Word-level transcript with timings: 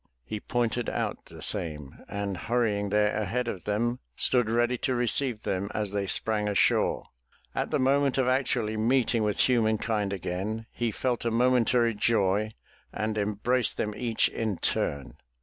He 0.25 0.39
pointed 0.39 0.89
out 0.89 1.25
the 1.25 1.43
same, 1.43 2.03
and, 2.09 2.35
hurrying 2.35 2.89
there 2.89 3.15
ahead 3.15 3.47
of 3.47 3.65
them, 3.65 3.99
stood 4.15 4.49
ready 4.49 4.75
to 4.79 4.95
receive 4.95 5.43
them 5.43 5.69
as 5.75 5.91
they 5.91 6.07
sprang 6.07 6.49
ashore. 6.49 7.03
At 7.53 7.69
the 7.69 7.77
moment 7.77 8.17
of 8.17 8.27
actually 8.27 8.77
meeting 8.77 9.21
with 9.21 9.41
humankind 9.41 10.11
again, 10.11 10.65
he 10.71 10.89
felt 10.91 11.23
a 11.23 11.29
momentary 11.29 11.93
joy 11.93 12.53
and 12.91 13.15
embraced 13.15 13.77
them 13.77 13.93
each 13.95 14.27
in 14.27 14.57
turn. 14.57 15.17